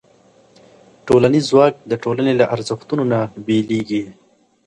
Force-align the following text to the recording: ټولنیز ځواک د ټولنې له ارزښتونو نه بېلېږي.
ټولنیز 1.07 1.43
ځواک 1.51 1.73
د 1.91 1.93
ټولنې 2.03 2.33
له 2.39 2.45
ارزښتونو 2.55 3.03
نه 3.11 3.19
بېلېږي. 3.45 4.03